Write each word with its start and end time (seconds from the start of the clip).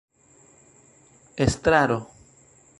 estraro 1.45 2.01